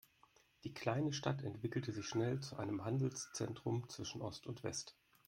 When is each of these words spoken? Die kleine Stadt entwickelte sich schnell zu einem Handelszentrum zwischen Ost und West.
Die 0.63 0.73
kleine 0.73 1.13
Stadt 1.13 1.43
entwickelte 1.43 1.91
sich 1.91 2.07
schnell 2.07 2.39
zu 2.39 2.55
einem 2.57 2.83
Handelszentrum 2.85 3.87
zwischen 3.87 4.23
Ost 4.23 4.47
und 4.47 4.63
West. 4.63 4.95